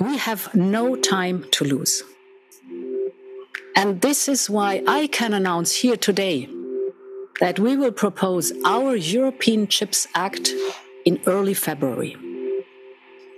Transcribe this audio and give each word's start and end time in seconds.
We 0.00 0.18
have 0.18 0.52
no 0.54 0.96
time 0.96 1.44
to 1.52 1.64
lose. 1.64 2.02
And 3.76 4.00
this 4.00 4.28
is 4.28 4.50
why 4.50 4.82
I 4.88 5.06
can 5.06 5.32
announce 5.32 5.72
here 5.72 5.96
today 5.96 6.48
that 7.40 7.60
we 7.60 7.76
will 7.76 7.92
propose 7.92 8.52
our 8.64 8.96
European 8.96 9.68
Chips 9.68 10.08
Act 10.14 10.50
in 11.04 11.20
early 11.26 11.54
February. 11.54 12.16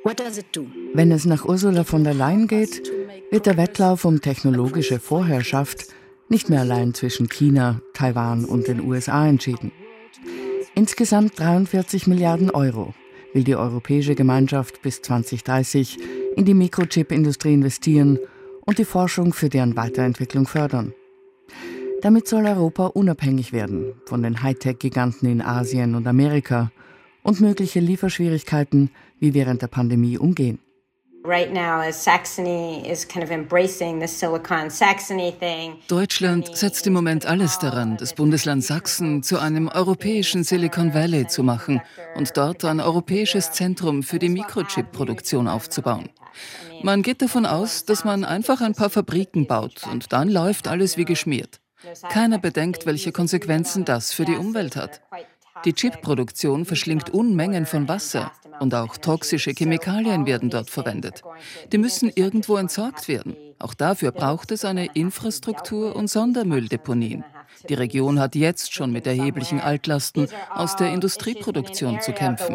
What 0.02 0.16
does 0.16 0.38
it 0.38 0.46
do? 0.52 0.66
Wenn 0.94 1.12
es 1.12 1.26
nach 1.26 1.44
Ursula 1.44 1.84
von 1.84 2.04
der 2.04 2.14
Leyen 2.14 2.46
geht, 2.46 2.90
wird 3.30 3.44
der 3.44 3.58
Wettlauf 3.58 4.06
um 4.06 4.22
technologische 4.22 4.98
Vorherrschaft 4.98 5.88
nicht 6.30 6.48
mehr 6.48 6.60
allein 6.60 6.94
zwischen 6.94 7.28
China, 7.28 7.82
Taiwan 7.92 8.46
und 8.46 8.66
den 8.66 8.80
USA 8.80 9.28
entschieden. 9.28 9.72
Insgesamt 10.74 11.38
43 11.38 12.06
Milliarden 12.06 12.50
Euro 12.50 12.94
will 13.34 13.44
die 13.44 13.56
Europäische 13.56 14.14
Gemeinschaft 14.14 14.80
bis 14.80 15.02
2030 15.02 15.98
in 16.36 16.44
die 16.44 16.54
Mikrochip-Industrie 16.54 17.54
investieren 17.54 18.20
und 18.64 18.78
die 18.78 18.84
Forschung 18.84 19.32
für 19.32 19.48
deren 19.48 19.76
Weiterentwicklung 19.76 20.46
fördern. 20.46 20.92
Damit 22.02 22.28
soll 22.28 22.46
Europa 22.46 22.86
unabhängig 22.86 23.52
werden 23.52 23.94
von 24.04 24.22
den 24.22 24.42
Hightech-Giganten 24.42 25.28
in 25.28 25.42
Asien 25.42 25.94
und 25.94 26.06
Amerika 26.06 26.70
und 27.22 27.40
mögliche 27.40 27.80
Lieferschwierigkeiten 27.80 28.90
wie 29.18 29.34
während 29.34 29.62
der 29.62 29.68
Pandemie 29.68 30.18
umgehen. 30.18 30.60
Deutschland 35.88 36.56
setzt 36.56 36.86
im 36.86 36.92
Moment 36.92 37.26
alles 37.26 37.58
daran, 37.58 37.96
das 37.96 38.14
Bundesland 38.14 38.62
Sachsen 38.62 39.24
zu 39.24 39.40
einem 39.40 39.66
europäischen 39.66 40.44
Silicon 40.44 40.94
Valley 40.94 41.26
zu 41.26 41.42
machen 41.42 41.80
und 42.14 42.36
dort 42.36 42.64
ein 42.64 42.78
europäisches 42.78 43.50
Zentrum 43.50 44.04
für 44.04 44.20
die 44.20 44.28
Mikrochip-Produktion 44.28 45.48
aufzubauen. 45.48 46.10
Man 46.82 47.02
geht 47.02 47.22
davon 47.22 47.46
aus, 47.46 47.84
dass 47.84 48.04
man 48.04 48.24
einfach 48.24 48.60
ein 48.60 48.74
paar 48.74 48.90
Fabriken 48.90 49.46
baut 49.46 49.86
und 49.90 50.12
dann 50.12 50.28
läuft 50.28 50.68
alles 50.68 50.96
wie 50.96 51.04
geschmiert. 51.04 51.60
Keiner 52.08 52.38
bedenkt, 52.38 52.86
welche 52.86 53.12
Konsequenzen 53.12 53.84
das 53.84 54.12
für 54.12 54.24
die 54.24 54.36
Umwelt 54.36 54.76
hat. 54.76 55.00
Die 55.64 55.72
Chipproduktion 55.72 56.64
verschlingt 56.64 57.10
Unmengen 57.10 57.66
von 57.66 57.88
Wasser 57.88 58.32
und 58.60 58.74
auch 58.74 58.96
toxische 58.96 59.52
Chemikalien 59.52 60.26
werden 60.26 60.50
dort 60.50 60.70
verwendet. 60.70 61.22
Die 61.72 61.78
müssen 61.78 62.10
irgendwo 62.14 62.56
entsorgt 62.56 63.08
werden. 63.08 63.36
Auch 63.58 63.74
dafür 63.74 64.12
braucht 64.12 64.50
es 64.52 64.64
eine 64.64 64.86
Infrastruktur 64.94 65.96
und 65.96 66.08
Sondermülldeponien. 66.08 67.24
Die 67.68 67.74
Region 67.74 68.20
hat 68.20 68.34
jetzt 68.34 68.74
schon 68.74 68.92
mit 68.92 69.06
erheblichen 69.06 69.60
Altlasten 69.60 70.28
aus 70.50 70.76
der 70.76 70.92
Industrieproduktion 70.92 72.00
zu 72.00 72.12
kämpfen. 72.12 72.54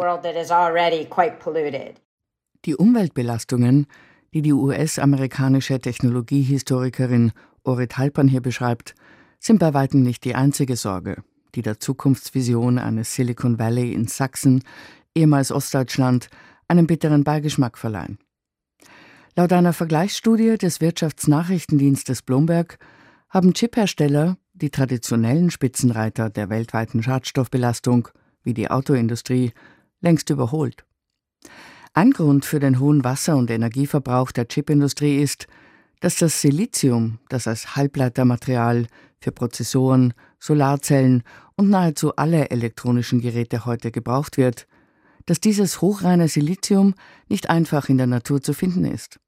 Die 2.66 2.76
Umweltbelastungen, 2.76 3.88
die 4.34 4.42
die 4.42 4.54
US-amerikanische 4.54 5.80
Technologiehistorikerin 5.80 7.31
Orit 7.64 7.98
Halpern 7.98 8.28
hier 8.28 8.42
beschreibt, 8.42 8.95
sind 9.40 9.59
bei 9.59 9.73
weitem 9.73 10.04
nicht 10.04 10.23
die 10.23 10.36
einzige 10.36 10.76
Sorge 10.76 11.23
die 11.56 11.62
der 11.62 11.80
Zukunftsvision 11.80 12.80
eines 12.80 13.14
Silicon 13.14 13.59
Valley 13.59 13.94
in 13.94 14.08
Sachsen, 14.08 14.64
ehemals 15.16 15.52
Ostdeutschland, 15.52 16.30
einen 16.67 16.88
bitteren 16.88 17.23
Beigeschmack 17.23 17.78
verleihen. 17.78 18.17
Laut 19.36 19.54
einer 19.54 19.73
Vergleichsstudie 19.73 20.58
des 20.58 20.82
Wirtschaftsnachrichtendienstes 20.82 22.22
Bloomberg 22.22 22.78
haben 23.30 23.54
Chiphersteller 23.54 24.38
die 24.54 24.70
traditionellen 24.70 25.52
Spitzenreiter 25.52 26.30
der 26.30 26.50
weltweiten 26.50 27.02
Schadstoffbelastung, 27.02 28.09
wie 28.44 28.54
die 28.54 28.70
Autoindustrie, 28.70 29.54
längst 30.02 30.30
überholt. 30.30 30.86
Ein 31.94 32.11
Grund 32.11 32.45
für 32.45 32.61
den 32.61 32.80
hohen 32.80 33.03
Wasser- 33.03 33.36
und 33.36 33.52
Energieverbrauch 33.52 34.31
der 34.31 34.47
Chipindustrie 34.47 35.22
ist, 35.22 35.47
dass 36.00 36.16
das 36.16 36.39
Silizium, 36.39 37.20
das 37.27 37.48
als 37.48 37.76
Halbleitermaterial 37.76 38.88
für 39.20 39.33
Prozessoren, 39.33 40.14
Solarzellen 40.39 41.23
und 41.58 41.70
nahezu 41.70 42.15
alle 42.15 42.49
elektronischen 42.49 43.20
Geräte 43.20 43.65
heute 43.65 43.92
gebraucht 43.92 44.38
wird, 44.38 44.67
dass 45.26 45.42
dieses 45.42 45.82
hochreine 45.82 46.30
Silizium 46.30 46.95
nicht 47.27 47.49
einfach 47.49 47.89
in 47.89 47.98
der 47.98 48.08
Natur 48.08 48.42
zu 48.42 48.54
finden 48.54 48.86
ist. 48.86 49.20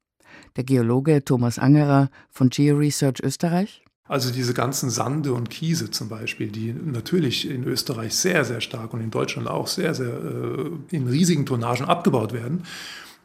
Der 0.55 0.63
Geologe 0.63 1.25
Thomas 1.25 1.59
Angerer 1.59 2.09
von 2.29 2.49
GeoResearch 2.49 3.19
Österreich 3.21 3.82
also 4.07 4.31
diese 4.31 4.53
ganzen 4.53 4.89
Sande 4.89 5.33
und 5.33 5.49
Kiese 5.49 5.89
zum 5.89 6.09
Beispiel, 6.09 6.49
die 6.49 6.73
natürlich 6.73 7.49
in 7.49 7.63
Österreich 7.63 8.15
sehr, 8.15 8.43
sehr 8.43 8.59
stark 8.59 8.93
und 8.93 9.01
in 9.01 9.11
Deutschland 9.11 9.47
auch 9.47 9.67
sehr, 9.67 9.93
sehr 9.93 10.13
äh, 10.13 10.71
in 10.91 11.07
riesigen 11.07 11.45
Tonnagen 11.45 11.85
abgebaut 11.85 12.33
werden, 12.33 12.63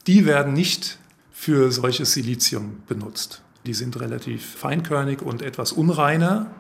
die 0.07 0.25
werden 0.25 0.53
nicht 0.53 0.99
für 1.33 1.73
solches 1.73 2.13
Silizium 2.13 2.83
benutzt. 2.89 3.43
Die 3.67 3.75
sind 3.75 4.01
relativ 4.01 4.57
feinkörnig 4.57 5.21
und 5.21 5.43
etwas 5.43 5.73
unreiner 5.73 6.51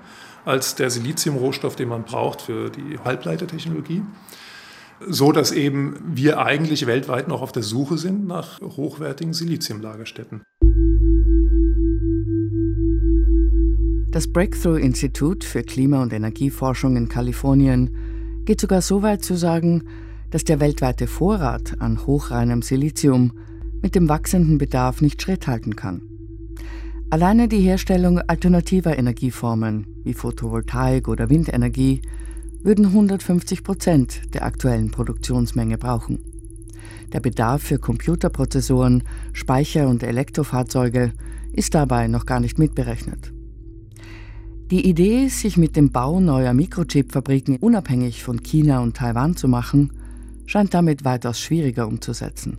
als 0.45 0.75
der 0.75 0.91
Siliziumrohstoff, 0.91 1.77
den 1.77 1.89
man 1.89 2.05
braucht 2.05 2.43
für 2.43 2.71
die 2.71 2.99
Halbleitertechnologie. 2.99 4.03
So 5.07 5.31
dass 5.31 5.53
eben 5.53 5.97
wir 6.05 6.39
eigentlich 6.39 6.87
weltweit 6.87 7.29
noch 7.29 7.41
auf 7.41 7.53
der 7.53 7.63
Suche 7.63 7.99
sind 7.99 8.27
nach 8.27 8.61
hochwertigen 8.61 9.33
Siliziumlagerstätten. 9.33 10.43
Das 14.11 14.27
Breakthrough 14.27 14.79
Institut 14.79 15.45
für 15.45 15.63
Klima- 15.63 16.01
und 16.01 16.15
Energieforschung 16.15 16.97
in 16.97 17.11
Kalifornien 17.11 17.91
geht 18.47 18.59
sogar 18.59 18.81
so 18.81 19.03
weit 19.03 19.23
zu 19.23 19.37
sagen, 19.37 19.85
dass 20.31 20.45
der 20.45 20.61
weltweite 20.61 21.07
Vorrat 21.07 21.79
an 21.79 22.07
hochreinem 22.07 22.63
Silizium 22.63 23.33
mit 23.83 23.95
dem 23.95 24.09
wachsenden 24.09 24.57
Bedarf 24.57 25.03
nicht 25.03 25.21
Schritt 25.21 25.47
halten 25.47 25.77
kann. 25.77 26.01
Alleine 27.11 27.49
die 27.49 27.61
Herstellung 27.61 28.19
alternativer 28.19 28.99
Energieformen 28.99 29.87
wie 30.05 30.15
Photovoltaik 30.15 31.07
oder 31.07 31.29
Windenergie 31.29 32.01
würden 32.63 32.87
150 32.87 33.63
Prozent 33.63 34.23
der 34.33 34.47
aktuellen 34.47 34.91
Produktionsmenge 34.91 35.77
brauchen. 35.77 36.21
Der 37.13 37.21
Bedarf 37.21 37.63
für 37.63 37.79
Computerprozessoren, 37.79 39.03
Speicher 39.35 39.87
und 39.87 40.03
Elektrofahrzeuge 40.03 41.13
ist 41.53 41.75
dabei 41.75 42.09
noch 42.09 42.25
gar 42.25 42.41
nicht 42.41 42.59
mitberechnet. 42.59 43.35
Die 44.71 44.87
Idee, 44.87 45.29
sich 45.29 45.57
mit 45.57 45.77
dem 45.77 45.93
Bau 45.93 46.21
neuer 46.21 46.53
Mikrochip-Fabriken 46.53 47.57
unabhängig 47.57 48.23
von 48.23 48.43
China 48.43 48.81
und 48.81 48.99
Taiwan 48.99 49.35
zu 49.35 49.49
machen, 49.49 49.95
scheint 50.45 50.75
damit 50.75 51.07
weitaus 51.07 51.41
schwieriger 51.41 51.87
umzusetzen. 51.87 52.59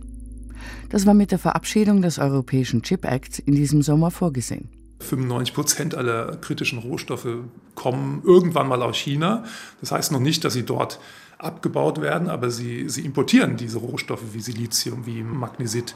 Das 0.88 1.06
war 1.06 1.14
mit 1.14 1.30
der 1.30 1.38
Verabschiedung 1.38 2.02
des 2.02 2.18
Europäischen 2.18 2.82
Chip 2.82 3.04
Acts 3.04 3.38
in 3.38 3.54
diesem 3.54 3.82
Sommer 3.82 4.10
vorgesehen. 4.10 4.68
95 4.98 5.54
Prozent 5.54 5.94
aller 5.94 6.36
kritischen 6.38 6.80
Rohstoffe 6.80 7.28
kommen 7.76 8.22
irgendwann 8.24 8.66
mal 8.66 8.82
aus 8.82 8.96
China. 8.96 9.44
Das 9.80 9.92
heißt 9.92 10.10
noch 10.10 10.18
nicht, 10.18 10.44
dass 10.44 10.54
sie 10.54 10.64
dort 10.64 10.98
abgebaut 11.38 12.00
werden, 12.00 12.28
aber 12.28 12.50
sie, 12.50 12.88
sie 12.88 13.04
importieren 13.04 13.56
diese 13.56 13.78
Rohstoffe 13.78 14.34
wie 14.34 14.40
Silizium, 14.40 15.06
wie 15.06 15.22
Magnesit 15.22 15.94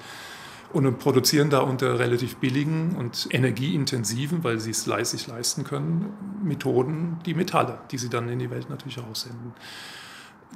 und 0.75 0.99
produzieren 0.99 1.51
da 1.51 1.61
unter 1.61 1.99
relativ 1.99 2.37
billigen 2.37 2.97
und 2.97 3.29
energieintensiven, 3.31 4.45
weil 4.45 4.61
sie 4.61 4.71
es 4.71 4.85
sich 4.85 5.27
leisten 5.27 5.65
können, 5.65 6.13
Methoden 6.43 7.19
die 7.25 7.35
Metalle, 7.35 7.79
die 7.91 7.99
sie 7.99 8.09
dann 8.09 8.29
in 8.29 8.39
die 8.39 8.51
Welt 8.51 8.69
natürlich 8.69 8.99
raussenden 8.99 9.55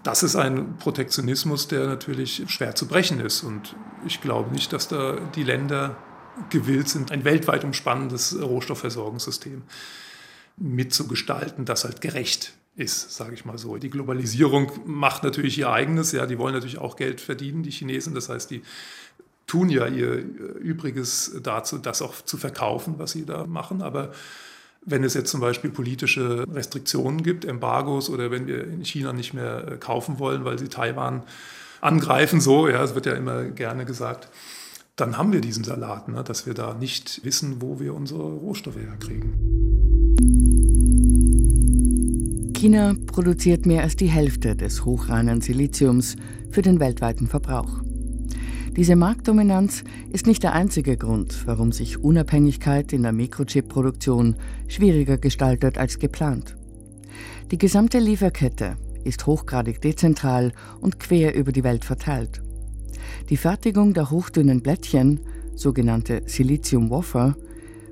das 0.03 0.23
ist 0.23 0.37
ein 0.37 0.77
Protektionismus, 0.79 1.69
der 1.69 1.87
natürlich 1.87 2.45
schwer 2.49 2.75
zu 2.75 2.87
brechen 2.87 3.21
ist. 3.21 3.43
Und 3.43 3.75
ich 4.07 4.21
glaube 4.21 4.53
nicht, 4.53 4.73
dass 4.73 4.89
da 4.89 5.19
die 5.35 5.43
Länder 5.43 5.97
gewillt 6.51 6.89
sind, 6.89 7.11
ein 7.11 7.25
weltweit 7.25 7.65
umspannendes 7.65 8.41
Rohstoffversorgungssystem 8.41 9.63
mitzugestalten, 10.57 11.65
das 11.65 11.85
halt 11.85 12.01
gerecht 12.01 12.53
ist, 12.77 13.13
sage 13.13 13.35
ich 13.35 13.45
mal 13.45 13.59
so. 13.59 13.77
Die 13.77 13.91
Globalisierung 13.91 14.71
macht 14.87 15.25
natürlich 15.25 15.59
ihr 15.59 15.71
eigenes, 15.71 16.13
ja, 16.13 16.27
die 16.27 16.39
wollen 16.39 16.55
natürlich 16.55 16.79
auch 16.79 16.97
Geld 16.97 17.21
verdienen, 17.21 17.63
die 17.63 17.71
Chinesen. 17.71 18.15
Das 18.15 18.29
heißt, 18.29 18.51
die 18.51 18.63
tun 19.49 19.71
ja 19.71 19.87
ihr 19.87 20.13
Übriges 20.61 21.41
dazu, 21.43 21.79
das 21.79 22.03
auch 22.03 22.15
zu 22.23 22.37
verkaufen, 22.37 22.95
was 22.99 23.13
sie 23.13 23.25
da 23.25 23.47
machen. 23.47 23.83
Aber 23.83 24.13
wenn 24.83 25.03
es 25.03 25.15
jetzt 25.15 25.31
zum 25.31 25.41
Beispiel 25.41 25.71
politische 25.71 26.47
Restriktionen 26.53 27.23
gibt, 27.23 27.45
Embargos 27.45 28.11
oder 28.11 28.31
wenn 28.31 28.47
wir 28.47 28.65
in 28.65 28.85
China 28.85 29.13
nicht 29.13 29.35
mehr 29.35 29.73
äh, 29.73 29.77
kaufen 29.77 30.19
wollen, 30.19 30.45
weil 30.45 30.59
sie 30.59 30.69
Taiwan 30.69 31.23
angreifen, 31.81 32.41
so, 32.41 32.69
ja, 32.69 32.83
es 32.83 32.95
wird 32.95 33.07
ja 33.07 33.15
immer 33.15 33.45
gerne 33.45 33.85
gesagt, 33.85 34.29
dann 34.97 35.17
haben 35.17 35.33
wir 35.33 35.41
diesen 35.41 35.65
Salat, 35.65 36.09
ne, 36.09 36.25
dass 36.25 36.47
wir 36.47 36.55
da 36.55 36.75
nicht 36.75 37.25
wissen, 37.25 37.63
wo 37.63 37.81
wir 37.81 37.95
unsere 37.95 38.23
Rohstoffe 38.23 38.77
herkriegen. 38.77 39.33
China 42.57 42.95
produziert 43.07 43.67
mehr 43.67 43.85
als 43.85 43.95
die 43.95 44.09
Hälfte 44.09 44.57
des 44.57 44.85
hochreinen 44.85 45.41
Siliziums 45.41 46.17
für 46.51 46.63
den 46.63 46.81
weltweiten 46.81 47.29
Verbrauch. 47.29 47.88
Diese 48.79 48.95
Marktdominanz 48.95 49.83
ist 50.13 50.29
nicht 50.29 50.45
der 50.45 50.53
einzige 50.53 50.97
Grund, 50.97 51.49
warum 51.49 51.73
sich 51.73 51.99
Unabhängigkeit 51.99 52.93
in 52.93 53.03
der 53.03 53.11
Mikrochip-Produktion 53.11 54.37
schwieriger 54.69 55.19
gestaltet 55.19 55.77
als 55.79 55.99
geplant. 55.99 56.57
Die 57.51 57.59
gesamte 57.59 57.99
Lieferkette 57.99 58.77
ist 59.03 59.27
hochgradig 59.27 59.81
dezentral 59.81 60.53
und 60.81 61.01
quer 61.01 61.35
über 61.35 61.51
die 61.51 61.65
Welt 61.65 61.85
verteilt. 61.85 62.41
Die 63.31 63.37
Fertigung 63.37 63.95
der 63.95 64.13
hochdünnen 64.13 64.63
Blättchen 64.63 65.19
sogenannte 65.57 66.23
Silizium 66.27 66.89
Wafer, 66.89 67.37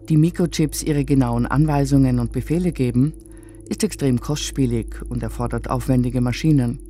die 0.09 0.17
Mikrochips 0.17 0.85
ihre 0.85 1.05
genauen 1.05 1.47
Anweisungen 1.47 2.21
und 2.21 2.31
Befehle 2.31 2.71
geben, 2.71 3.13
ist 3.69 3.83
extrem 3.83 4.21
kostspielig 4.21 5.03
und 5.09 5.25
erfordert 5.25 5.69
aufwendige 5.69 6.21
Maschinen. 6.21 6.86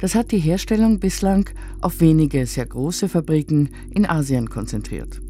Das 0.00 0.14
hat 0.14 0.32
die 0.32 0.38
Herstellung 0.38 0.98
bislang 0.98 1.50
auf 1.80 2.00
wenige 2.00 2.46
sehr 2.46 2.64
große 2.66 3.08
Fabriken 3.08 3.68
in 3.90 4.06
Asien 4.06 4.48
konzentriert. 4.48 5.20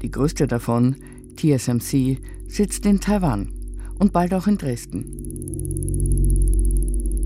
Die 0.00 0.10
größte 0.10 0.46
davon, 0.46 0.96
TSMC, 1.36 2.18
sitzt 2.48 2.86
in 2.86 3.00
Taiwan 3.00 3.52
und 3.98 4.12
bald 4.12 4.32
auch 4.34 4.46
in 4.46 4.56
Dresden. 4.56 5.04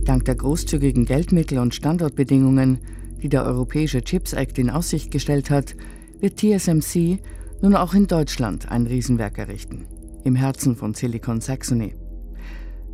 Dank 0.04 0.24
der 0.24 0.34
großzügigen 0.34 1.04
Geldmittel 1.04 1.58
und 1.58 1.74
Standortbedingungen, 1.74 2.78
die 3.22 3.28
der 3.28 3.44
Europäische 3.44 4.02
Chips 4.02 4.32
Act 4.32 4.58
in 4.58 4.70
Aussicht 4.70 5.10
gestellt 5.10 5.50
hat, 5.50 5.76
wird 6.20 6.38
TSMC 6.38 7.18
nun 7.62 7.74
auch 7.74 7.94
in 7.94 8.06
Deutschland 8.06 8.70
ein 8.70 8.86
Riesenwerk 8.86 9.38
errichten, 9.38 9.86
im 10.24 10.34
Herzen 10.34 10.76
von 10.76 10.94
Silicon 10.94 11.40
Saxony. 11.40 11.94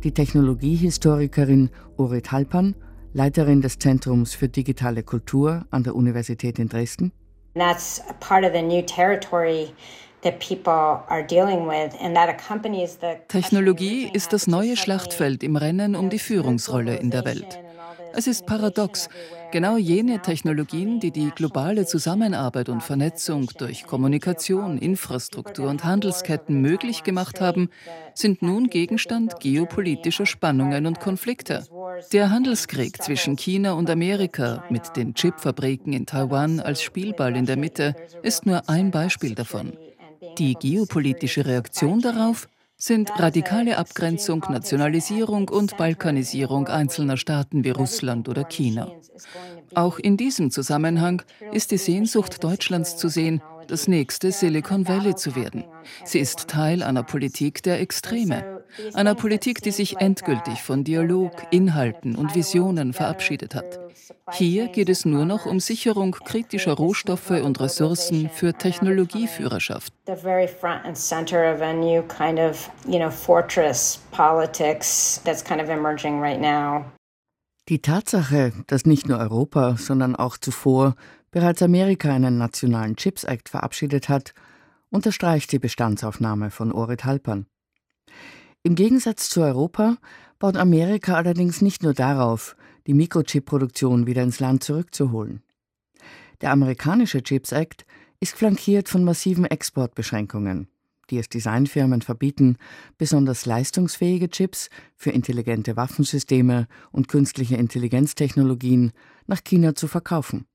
Die 0.03 0.11
Technologiehistorikerin 0.11 1.69
Orit 1.97 2.31
Halpern, 2.31 2.75
Leiterin 3.13 3.61
des 3.61 3.77
Zentrums 3.79 4.33
für 4.33 4.49
digitale 4.49 5.03
Kultur 5.03 5.65
an 5.69 5.83
der 5.83 5.95
Universität 5.95 6.59
in 6.59 6.67
Dresden. 6.67 7.11
That's 7.55 8.01
part 8.19 8.43
of 8.43 8.51
the 8.53 8.61
new 8.61 8.81
territory 8.81 9.73
Technologie 13.27 14.09
ist 14.13 14.31
das 14.33 14.47
neue 14.47 14.77
Schlachtfeld 14.77 15.43
im 15.43 15.57
Rennen 15.57 15.95
um 15.97 16.09
die 16.09 16.19
Führungsrolle 16.19 16.95
in 16.95 17.11
der 17.11 17.25
Welt. 17.25 17.59
Es 18.15 18.27
ist 18.27 18.45
paradox. 18.45 19.09
Genau 19.51 19.75
jene 19.75 20.19
Technologien, 20.19 20.99
die 20.99 21.11
die 21.11 21.31
globale 21.31 21.85
Zusammenarbeit 21.85 22.69
und 22.69 22.81
Vernetzung 22.81 23.49
durch 23.57 23.85
Kommunikation, 23.85 24.77
Infrastruktur 24.77 25.67
und 25.67 25.83
Handelsketten 25.83 26.61
möglich 26.61 27.03
gemacht 27.03 27.41
haben, 27.41 27.69
sind 28.13 28.41
nun 28.41 28.67
Gegenstand 28.67 29.39
geopolitischer 29.39 30.25
Spannungen 30.25 30.85
und 30.85 30.99
Konflikte. 30.99 31.65
Der 32.11 32.29
Handelskrieg 32.29 33.01
zwischen 33.01 33.35
China 33.35 33.73
und 33.73 33.89
Amerika 33.89 34.63
mit 34.69 34.95
den 34.95 35.13
Chipfabriken 35.13 35.93
in 35.93 36.05
Taiwan 36.05 36.59
als 36.59 36.81
Spielball 36.81 37.35
in 37.35 37.45
der 37.45 37.57
Mitte 37.57 37.95
ist 38.21 38.45
nur 38.45 38.69
ein 38.69 38.91
Beispiel 38.91 39.35
davon. 39.35 39.73
Die 40.37 40.55
geopolitische 40.55 41.45
Reaktion 41.45 41.99
darauf 41.99 42.47
sind 42.77 43.11
radikale 43.17 43.77
Abgrenzung, 43.77 44.43
Nationalisierung 44.49 45.47
und 45.49 45.77
Balkanisierung 45.77 46.67
einzelner 46.67 47.17
Staaten 47.17 47.63
wie 47.63 47.69
Russland 47.69 48.27
oder 48.27 48.43
China. 48.43 48.91
Auch 49.73 49.99
in 49.99 50.17
diesem 50.17 50.51
Zusammenhang 50.51 51.21
ist 51.51 51.71
die 51.71 51.77
Sehnsucht 51.77 52.43
Deutschlands 52.43 52.97
zu 52.97 53.07
sehen, 53.07 53.41
das 53.67 53.87
nächste 53.87 54.31
Silicon 54.31 54.87
Valley 54.87 55.15
zu 55.15 55.35
werden. 55.35 55.63
Sie 56.03 56.19
ist 56.19 56.47
Teil 56.49 56.83
einer 56.83 57.03
Politik 57.03 57.63
der 57.63 57.79
Extreme, 57.79 58.62
einer 58.93 59.15
Politik, 59.15 59.61
die 59.61 59.71
sich 59.71 59.97
endgültig 59.97 60.61
von 60.61 60.83
Dialog, 60.83 61.31
Inhalten 61.51 62.15
und 62.15 62.35
Visionen 62.35 62.93
verabschiedet 62.93 63.55
hat. 63.55 63.79
Hier 64.31 64.67
geht 64.67 64.89
es 64.89 65.05
nur 65.05 65.25
noch 65.25 65.45
um 65.45 65.59
Sicherung 65.59 66.11
kritischer 66.11 66.73
Rohstoffe 66.73 67.31
und 67.31 67.59
Ressourcen 67.59 68.29
für 68.29 68.53
Technologieführerschaft. 68.53 69.93
Die 77.69 77.79
Tatsache, 77.79 78.51
dass 78.67 78.85
nicht 78.85 79.07
nur 79.07 79.19
Europa, 79.19 79.77
sondern 79.77 80.15
auch 80.15 80.37
zuvor 80.37 80.95
bereits 81.31 81.61
Amerika 81.61 82.13
einen 82.13 82.37
nationalen 82.37 82.95
Chips 82.95 83.23
Act 83.23 83.49
verabschiedet 83.49 84.09
hat, 84.09 84.33
unterstreicht 84.89 85.51
die 85.51 85.59
Bestandsaufnahme 85.59 86.51
von 86.51 86.71
Orit 86.71 87.05
Halpern. 87.05 87.47
Im 88.65 88.75
Gegensatz 88.75 89.29
zu 89.29 89.41
Europa 89.41 89.97
baut 90.39 90.55
Amerika 90.55 91.15
allerdings 91.15 91.61
nicht 91.61 91.83
nur 91.83 91.93
darauf, 91.93 92.55
die 92.87 92.93
Mikrochip-Produktion 92.93 94.07
wieder 94.07 94.23
ins 94.23 94.39
Land 94.39 94.63
zurückzuholen. 94.63 95.43
Der 96.39 96.51
amerikanische 96.51 97.21
Chips 97.21 97.51
Act 97.51 97.85
ist 98.21 98.35
flankiert 98.37 98.87
von 98.87 99.03
massiven 99.03 99.43
Exportbeschränkungen, 99.43 100.69
die 101.09 101.17
es 101.17 101.27
Designfirmen 101.27 102.01
verbieten, 102.01 102.55
besonders 102.97 103.45
leistungsfähige 103.45 104.29
Chips 104.29 104.69
für 104.95 105.11
intelligente 105.11 105.75
Waffensysteme 105.75 106.67
und 106.93 107.09
künstliche 107.09 107.57
Intelligenztechnologien 107.57 108.93
nach 109.27 109.43
China 109.43 109.75
zu 109.75 109.89
verkaufen. 109.89 110.45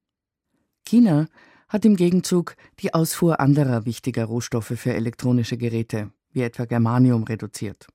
China 0.87 1.27
hat 1.69 1.85
im 1.85 1.97
Gegenzug 1.97 2.57
die 2.81 2.95
Ausfuhr 2.95 3.39
anderer 3.39 3.85
wichtiger 3.85 4.25
Rohstoffe 4.25 4.73
für 4.77 4.95
elektronische 4.95 5.59
Geräte, 5.59 6.11
wie 6.33 6.41
etwa 6.41 6.65
Germanium, 6.65 7.25
reduziert. 7.25 7.87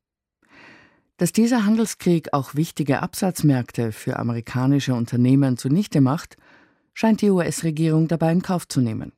Dass 1.17 1.31
dieser 1.31 1.65
Handelskrieg 1.65 2.33
auch 2.33 2.55
wichtige 2.55 3.01
Absatzmärkte 3.01 3.91
für 3.91 4.17
amerikanische 4.17 4.95
Unternehmen 4.95 5.57
zunichte 5.57 6.01
macht, 6.01 6.37
scheint 6.93 7.21
die 7.21 7.29
US-Regierung 7.29 8.07
dabei 8.07 8.31
in 8.31 8.41
Kauf 8.41 8.67
zu 8.67 8.81
nehmen. 8.81 9.13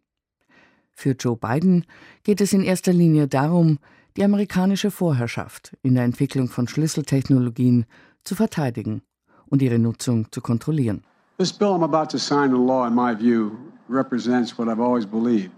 Für 0.93 1.11
Joe 1.11 1.37
Biden 1.37 1.85
geht 2.23 2.41
es 2.41 2.53
in 2.53 2.63
erster 2.63 2.93
Linie 2.93 3.27
darum, 3.27 3.79
die 4.17 4.23
amerikanische 4.23 4.91
Vorherrschaft 4.91 5.75
in 5.83 5.95
der 5.95 6.03
Entwicklung 6.05 6.47
von 6.47 6.67
Schlüsseltechnologien 6.67 7.85
zu 8.23 8.35
verteidigen 8.35 9.01
und 9.47 9.61
ihre 9.61 9.79
Nutzung 9.79 10.31
zu 10.31 10.41
kontrollieren. 10.41 11.03
This 11.37 11.51
bill 11.51 11.69
I'm 11.69 11.83
about 11.83 12.09
to 12.11 12.17
sign 12.17 12.45
into 12.45 12.57
law, 12.57 12.87
in 12.87 12.95
my 12.95 13.13
view, 13.13 13.51
represents 13.89 14.57
what 14.57 14.69
I've 14.69 14.81
always 14.81 15.05
believed. 15.05 15.51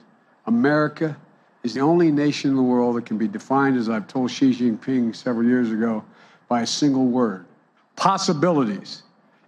America 0.45 1.15
is 1.67 1.73
the 1.73 1.81
only 1.81 2.09
nation 2.11 2.49
in 2.51 2.55
the 2.55 2.69
world 2.73 2.95
that 2.95 3.05
can 3.05 3.17
be 3.17 3.27
defined, 3.27 3.75
as 3.77 3.87
I've 3.89 4.07
told 4.07 4.31
Xi 4.31 4.47
Jinping 4.57 5.13
several 5.13 5.45
years 5.53 5.69
ago, 5.77 6.03
by 6.47 6.61
a 6.61 6.67
single 6.67 7.07
word 7.19 7.45
possibilities. 7.97 9.03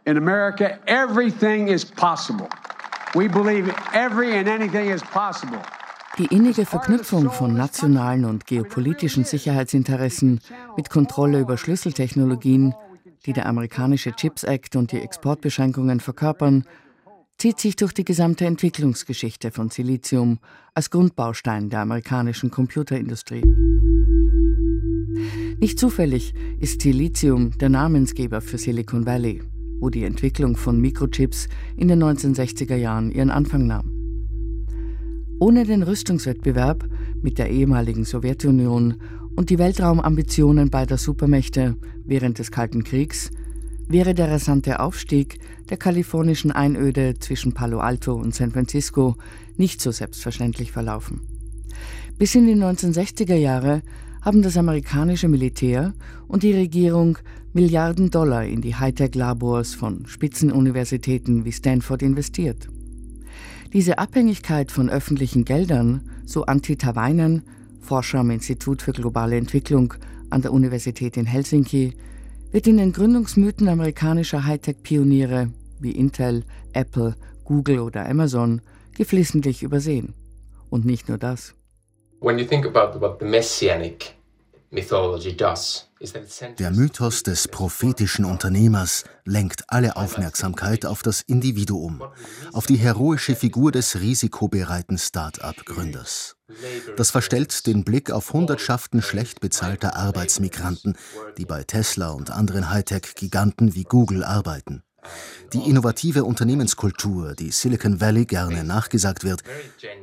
In 0.05 0.17
America, 0.17 0.65
everything 0.87 1.69
is 1.69 1.85
possible. 1.85 2.49
We 3.15 3.27
believe 3.27 3.65
every 3.93 4.29
and 4.39 4.47
anything 4.47 4.89
is 4.89 5.01
possible. 5.01 5.61
Die 6.17 6.27
innige 6.35 6.65
Verknüpfung 6.65 7.31
von 7.31 7.53
nationalen 7.55 8.25
und 8.25 8.45
geopolitischen 8.45 9.23
Sicherheitsinteressen 9.23 10.41
mit 10.75 10.89
Kontrolle 10.89 11.39
über 11.39 11.57
Schlüsseltechnologien 11.57 12.73
die 13.25 13.33
der 13.33 13.45
amerikanische 13.45 14.13
Chips 14.13 14.43
Act 14.43 14.75
und 14.75 14.91
die 14.91 15.01
Exportbeschränkungen 15.01 15.99
verkörpern, 15.99 16.65
zieht 17.39 17.59
sich 17.59 17.77
durch 17.77 17.93
die 17.93 18.03
gesamte 18.03 18.45
Entwicklungsgeschichte 18.45 19.51
von 19.51 19.69
Silizium 19.69 20.39
als 20.73 20.89
Grundbaustein 20.89 21.69
der 21.69 21.79
amerikanischen 21.79 22.51
Computerindustrie. 22.51 23.43
Nicht 25.61 25.79
zufällig 25.79 26.33
ist 26.59 26.81
Silizium 26.81 27.57
der 27.57 27.69
Namensgeber 27.69 28.41
für 28.41 28.57
Silicon 28.57 29.05
Valley, 29.05 29.41
wo 29.79 29.89
die 29.89 30.03
Entwicklung 30.03 30.57
von 30.57 30.81
Mikrochips 30.81 31.47
in 31.77 31.87
den 31.87 32.03
1960er 32.03 32.75
Jahren 32.75 33.09
ihren 33.09 33.31
Anfang 33.31 33.67
nahm. 33.67 33.93
Ohne 35.39 35.63
den 35.63 35.83
Rüstungswettbewerb 35.83 36.89
mit 37.21 37.37
der 37.37 37.49
ehemaligen 37.49 38.03
Sowjetunion 38.03 39.01
und 39.37 39.49
die 39.49 39.59
Weltraumambitionen 39.59 40.69
beider 40.69 40.97
Supermächte 40.97 41.77
während 42.03 42.39
des 42.39 42.51
Kalten 42.51 42.83
Kriegs 42.83 43.31
wäre 43.89 44.13
der 44.13 44.31
rasante 44.31 44.79
Aufstieg 44.79 45.39
der 45.69 45.77
kalifornischen 45.77 46.51
Einöde 46.51 47.15
zwischen 47.19 47.53
Palo 47.53 47.79
Alto 47.79 48.13
und 48.13 48.33
San 48.33 48.51
Francisco 48.51 49.17
nicht 49.57 49.81
so 49.81 49.91
selbstverständlich 49.91 50.71
verlaufen. 50.71 51.21
Bis 52.17 52.35
in 52.35 52.45
die 52.45 52.55
1960er 52.55 53.35
Jahre 53.35 53.81
haben 54.21 54.41
das 54.41 54.57
amerikanische 54.57 55.27
Militär 55.27 55.93
und 56.27 56.43
die 56.43 56.53
Regierung 56.53 57.17
Milliarden 57.51 58.11
Dollar 58.11 58.45
in 58.45 58.61
die 58.61 58.75
Hightech-Labors 58.75 59.73
von 59.73 60.05
Spitzenuniversitäten 60.05 61.45
wie 61.45 61.51
Stanford 61.51 62.03
investiert. 62.03 62.67
Diese 63.73 63.97
Abhängigkeit 63.97 64.71
von 64.71 64.89
öffentlichen 64.89 65.45
Geldern, 65.45 66.01
so 66.25 66.45
Antti 66.45 66.75
Tavainen, 66.75 67.41
Forscher 67.79 68.19
am 68.19 68.29
Institut 68.29 68.83
für 68.83 68.91
globale 68.91 69.37
Entwicklung 69.37 69.95
an 70.29 70.43
der 70.43 70.53
Universität 70.53 71.17
in 71.17 71.25
Helsinki, 71.25 71.95
wird 72.51 72.67
in 72.67 72.77
den 72.77 72.93
Gründungsmythen 72.93 73.67
amerikanischer 73.67 74.45
Hightech-Pioniere 74.45 75.51
wie 75.79 75.91
Intel, 75.91 76.43
Apple, 76.73 77.15
Google 77.43 77.79
oder 77.79 78.07
Amazon 78.07 78.61
geflissentlich 78.95 79.63
übersehen. 79.63 80.13
Und 80.69 80.85
nicht 80.85 81.09
nur 81.09 81.17
das. 81.17 81.55
When 82.21 82.37
you 82.37 82.45
think 82.45 82.65
about 82.65 82.99
what 82.99 83.19
the 83.19 83.25
messianic 83.25 84.13
der 86.59 86.71
Mythos 86.71 87.23
des 87.23 87.47
prophetischen 87.47 88.23
Unternehmers 88.23 89.03
lenkt 89.25 89.63
alle 89.67 89.95
Aufmerksamkeit 89.95 90.85
auf 90.85 91.01
das 91.01 91.21
Individuum, 91.21 92.03
auf 92.53 92.67
die 92.67 92.75
heroische 92.75 93.35
Figur 93.35 93.71
des 93.71 93.99
risikobereiten 93.99 94.99
Start-up-Gründers. 94.99 96.35
Das 96.97 97.09
verstellt 97.09 97.65
den 97.65 97.83
Blick 97.83 98.11
auf 98.11 98.31
Hundertschaften 98.31 99.01
schlecht 99.01 99.39
bezahlter 99.39 99.95
Arbeitsmigranten, 99.95 100.95
die 101.37 101.45
bei 101.45 101.63
Tesla 101.63 102.09
und 102.09 102.29
anderen 102.29 102.69
Hightech-Giganten 102.69 103.73
wie 103.73 103.85
Google 103.85 104.23
arbeiten. 104.23 104.83
Die 105.53 105.67
innovative 105.69 106.25
Unternehmenskultur, 106.25 107.33
die 107.33 107.51
Silicon 107.51 108.01
Valley 108.01 108.25
gerne 108.25 108.63
nachgesagt 108.63 109.23
wird, 109.23 109.41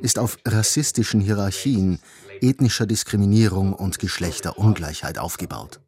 ist 0.01 0.19
auf 0.19 0.37
rassistischen 0.45 1.21
Hierarchien, 1.21 1.99
ethnischer 2.41 2.85
Diskriminierung 2.85 3.73
und 3.73 3.99
Geschlechterungleichheit 3.99 5.17
aufgebaut. 5.17 5.79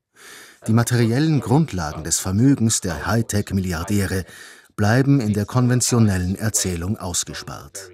Die 0.68 0.74
materiellen 0.74 1.40
Grundlagen 1.40 2.04
des 2.04 2.20
Vermögens 2.20 2.82
der 2.82 3.08
Hightech-Milliardäre 3.08 4.26
bleiben 4.76 5.20
in 5.20 5.34
der 5.34 5.46
konventionellen 5.46 6.36
Erzählung 6.36 6.98
ausgespart. 6.98 7.90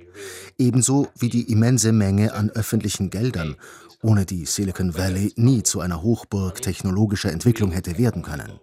Ebenso 0.57 1.07
wie 1.17 1.29
die 1.29 1.51
immense 1.51 1.91
Menge 1.91 2.33
an 2.33 2.49
öffentlichen 2.49 3.09
Geldern, 3.09 3.55
ohne 4.01 4.25
die 4.25 4.45
Silicon 4.45 4.95
Valley 4.95 5.33
nie 5.35 5.63
zu 5.63 5.79
einer 5.79 6.01
Hochburg 6.01 6.61
technologischer 6.61 7.31
Entwicklung 7.31 7.71
hätte 7.71 7.97
werden 7.97 8.21
können. 8.21 8.59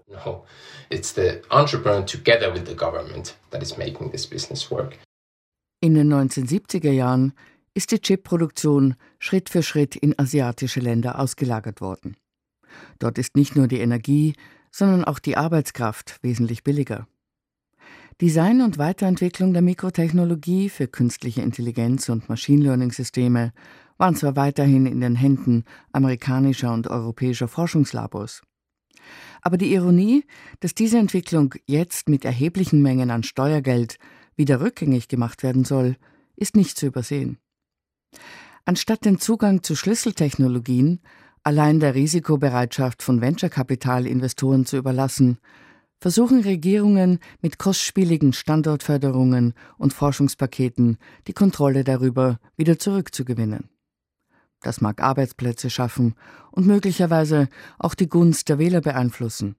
In 5.81 5.95
den 5.95 6.13
1970er 6.13 6.93
Jahren 6.93 7.33
ist 7.75 7.91
die 7.93 8.01
Chipproduktion 8.01 8.97
Schritt 9.19 9.49
für 9.49 9.63
Schritt 9.63 9.97
in 9.97 10.19
asiatische 10.19 10.81
Länder 10.81 11.19
ausgelagert 11.19 11.81
worden. 11.81 12.17
Dort 12.99 13.19
ist 13.19 13.37
nicht 13.37 13.57
nur 13.57 13.69
die 13.69 13.81
Energie, 13.81 14.35
sondern 14.71 15.05
auch 15.05 15.19
die 15.19 15.37
Arbeitskraft 15.37 16.19
wesentlich 16.23 16.65
billiger. 16.65 17.07
Design 18.21 18.61
und 18.61 18.79
Weiterentwicklung 18.79 19.53
der 19.53 19.63
Mikrotechnologie 19.63 20.69
für 20.69 20.87
künstliche 20.87 21.43
Intelligenz 21.43 22.09
und 22.09 22.29
Machine 22.29 22.63
Learning-Systeme 22.63 23.53
waren 23.99 24.17
zwar 24.17 24.37
weiterhin 24.37 24.87
in 24.87 25.01
den 25.01 25.17
Händen 25.17 25.65
amerikanischer 25.93 26.73
und 26.73 26.89
europäischer 26.89 27.49
Forschungslabors. 27.49 28.43
Aber 29.41 29.57
die 29.57 29.73
Ironie, 29.73 30.25
dass 30.61 30.75
diese 30.75 30.99
Entwicklung 30.99 31.55
jetzt 31.67 32.09
mit 32.09 32.25
erheblichen 32.25 32.83
Mengen 32.83 33.11
an 33.11 33.23
Steuergeld 33.23 33.97
wieder 34.37 34.61
rückgängig 34.61 35.09
gemacht 35.09 35.43
werden 35.43 35.65
soll, 35.65 35.97
ist 36.37 36.57
nicht 36.57 36.79
zu 36.79 36.87
übersehen. 36.87 37.39
Anstatt 38.65 39.05
den 39.05 39.19
Zugang 39.19 39.63
zu 39.63 39.75
Schlüsseltechnologien 39.75 41.01
allein 41.43 41.81
der 41.81 41.95
Risikobereitschaft 41.95 43.03
von 43.03 43.21
Venture-Kapital-Investoren 43.21 44.65
zu 44.67 44.77
überlassen, 44.77 45.39
versuchen 46.01 46.41
Regierungen 46.41 47.19
mit 47.41 47.59
kostspieligen 47.59 48.33
Standortförderungen 48.33 49.55
und 49.79 49.93
Forschungspaketen 49.93 50.99
die 51.27 51.33
Kontrolle 51.33 51.85
darüber 51.85 52.39
wieder 52.57 52.79
zurückzugewinnen. 52.79 53.69
Das 54.63 54.81
mag 54.81 55.03
Arbeitsplätze 55.03 55.71
schaffen 55.71 56.15
und 56.51 56.67
möglicherweise 56.67 57.49
auch 57.79 57.95
die 57.95 58.09
Gunst 58.09 58.49
der 58.49 58.59
Wähler 58.59 58.81
beeinflussen. 58.81 59.57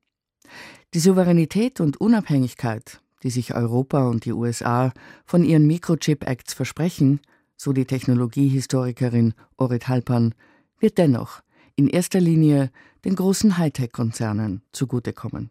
Die 0.93 0.99
Souveränität 0.99 1.81
und 1.81 1.99
Unabhängigkeit, 1.99 3.01
die 3.23 3.29
sich 3.29 3.53
Europa 3.53 4.07
und 4.07 4.25
die 4.25 4.33
USA 4.33 4.93
von 5.25 5.43
ihren 5.43 5.67
Microchip-Acts 5.67 6.53
versprechen, 6.53 7.19
so 7.63 7.71
die 7.71 7.85
Technologiehistorikerin 7.85 9.33
Orit 9.57 9.87
Halpern, 9.87 10.35
wird 10.79 10.97
dennoch 10.97 11.41
in 11.75 11.87
erster 11.87 12.19
Linie 12.19 12.71
den 13.05 13.15
großen 13.15 13.57
Hightech-Konzernen 13.57 14.61
zugutekommen. 14.73 15.49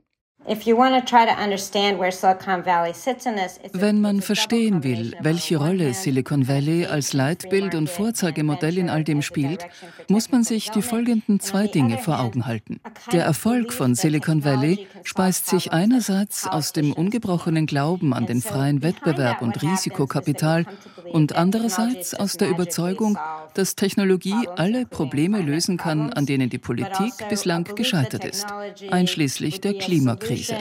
Wenn 3.72 4.00
man 4.00 4.22
verstehen 4.22 4.82
will, 4.82 5.14
welche 5.20 5.56
Rolle 5.56 5.94
Silicon 5.94 6.48
Valley 6.48 6.86
als 6.86 7.12
Leitbild 7.12 7.76
und 7.76 7.88
Vorzeigemodell 7.88 8.78
in 8.78 8.90
all 8.90 9.04
dem 9.04 9.22
spielt, 9.22 9.64
muss 10.08 10.32
man 10.32 10.42
sich 10.42 10.70
die 10.70 10.82
folgenden 10.82 11.38
zwei 11.38 11.68
Dinge 11.68 11.98
vor 11.98 12.18
Augen 12.18 12.44
halten. 12.46 12.80
Der 13.12 13.24
Erfolg 13.24 13.72
von 13.72 13.94
Silicon 13.94 14.44
Valley 14.44 14.88
speist 15.04 15.46
sich 15.46 15.72
einerseits 15.72 16.48
aus 16.48 16.72
dem 16.72 16.92
ungebrochenen 16.92 17.66
Glauben 17.66 18.12
an 18.12 18.26
den 18.26 18.42
freien 18.42 18.82
Wettbewerb 18.82 19.42
und 19.42 19.62
Risikokapital 19.62 20.66
und 21.12 21.34
andererseits 21.34 22.14
aus 22.14 22.36
der 22.36 22.48
Überzeugung, 22.48 23.18
dass 23.54 23.76
Technologie 23.76 24.48
alle 24.56 24.86
Probleme 24.86 25.40
lösen 25.40 25.76
kann, 25.76 26.12
an 26.12 26.26
denen 26.26 26.50
die 26.50 26.58
Politik 26.58 27.12
bislang 27.28 27.64
gescheitert 27.74 28.24
ist, 28.24 28.46
einschließlich 28.90 29.60
der 29.60 29.74
Klimakrise. 29.74 30.56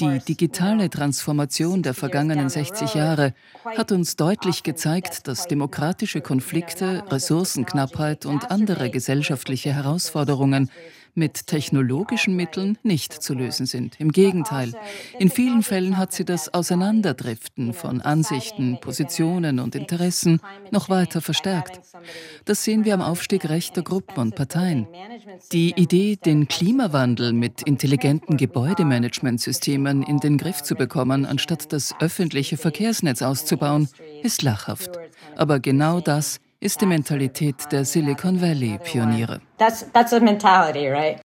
Die 0.00 0.18
digitale 0.28 0.90
Transformation 0.90 1.82
der 1.84 1.94
vergangenen 1.94 2.48
60 2.48 2.94
Jahre 2.94 3.34
hat 3.64 3.92
uns 3.92 4.16
deutlich 4.16 4.64
gezeigt, 4.64 5.28
dass 5.28 5.46
demokratische 5.46 6.20
Konflikte, 6.20 7.04
Ressourcenknappheit 7.08 8.26
und 8.26 8.50
andere 8.50 8.90
gesellschaftliche 8.90 9.72
Herausforderungen 9.72 10.70
mit 11.14 11.46
technologischen 11.46 12.34
Mitteln 12.34 12.78
nicht 12.82 13.12
zu 13.12 13.34
lösen 13.34 13.66
sind. 13.66 14.00
Im 14.00 14.12
Gegenteil, 14.12 14.72
in 15.18 15.30
vielen 15.30 15.62
Fällen 15.62 15.98
hat 15.98 16.12
sie 16.12 16.24
das 16.24 16.52
Auseinanderdriften 16.52 17.74
von 17.74 18.00
Ansichten, 18.00 18.78
Positionen 18.80 19.60
und 19.60 19.74
Interessen 19.74 20.40
noch 20.70 20.88
weiter 20.88 21.20
verstärkt. 21.20 21.80
Das 22.44 22.64
sehen 22.64 22.84
wir 22.84 22.94
am 22.94 23.02
Aufstieg 23.02 23.48
rechter 23.48 23.82
Gruppen 23.82 24.18
und 24.18 24.34
Parteien. 24.34 24.86
Die 25.52 25.72
Idee, 25.76 26.16
den 26.16 26.48
Klimawandel 26.48 27.32
mit 27.32 27.62
intelligenten 27.62 28.36
Gebäudemanagementsystemen 28.36 30.02
in 30.02 30.18
den 30.18 30.38
Griff 30.38 30.62
zu 30.62 30.74
bekommen, 30.74 31.26
anstatt 31.26 31.72
das 31.72 31.94
öffentliche 32.00 32.56
Verkehrsnetz 32.56 33.22
auszubauen, 33.22 33.88
ist 34.22 34.42
lachhaft. 34.42 34.90
Aber 35.36 35.60
genau 35.60 36.00
das 36.00 36.40
ist 36.62 36.80
die 36.80 36.86
Mentalität 36.86 37.56
der 37.72 37.84
Silicon 37.84 38.40
Valley 38.40 38.78
Pioniere. 38.78 39.40
That's, 39.58 39.84
that's 39.92 40.12
right? 40.92 41.21